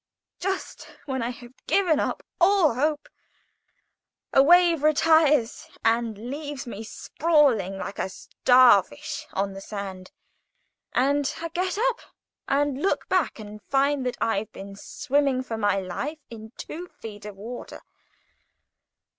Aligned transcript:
Just 0.39 0.97
when 1.05 1.21
I 1.21 1.29
have 1.29 1.53
given 1.67 1.99
up 1.99 2.23
all 2.39 2.73
hope, 2.73 3.07
a 4.33 4.41
wave 4.41 4.81
retires 4.81 5.67
and 5.85 6.31
leaves 6.31 6.65
me 6.65 6.83
sprawling 6.83 7.77
like 7.77 7.99
a 7.99 8.09
star 8.09 8.81
fish 8.81 9.27
on 9.33 9.53
the 9.53 9.61
sand, 9.61 10.09
and 10.93 11.31
I 11.39 11.49
get 11.49 11.77
up 11.77 11.99
and 12.47 12.81
look 12.81 13.07
back 13.09 13.37
and 13.37 13.61
find 13.61 14.03
that 14.07 14.17
I've 14.19 14.51
been 14.51 14.75
swimming 14.75 15.43
for 15.43 15.55
my 15.55 15.79
life 15.79 16.17
in 16.31 16.51
two 16.57 16.87
feet 16.87 17.25
of 17.25 17.35
water. 17.35 17.83